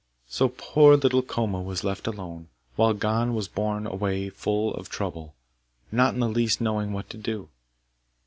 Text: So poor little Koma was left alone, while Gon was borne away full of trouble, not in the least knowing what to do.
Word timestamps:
So 0.27 0.49
poor 0.49 0.97
little 0.97 1.21
Koma 1.21 1.61
was 1.61 1.83
left 1.83 2.07
alone, 2.07 2.47
while 2.75 2.95
Gon 2.95 3.35
was 3.35 3.47
borne 3.47 3.85
away 3.85 4.29
full 4.31 4.73
of 4.73 4.89
trouble, 4.89 5.35
not 5.91 6.15
in 6.15 6.19
the 6.21 6.27
least 6.27 6.59
knowing 6.59 6.91
what 6.91 7.07
to 7.11 7.17
do. 7.19 7.49